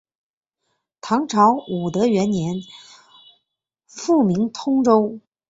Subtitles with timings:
[0.99, 2.55] 唐朝武德元年
[3.85, 5.19] 复名通州。